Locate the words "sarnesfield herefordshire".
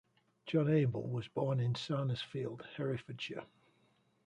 1.75-3.43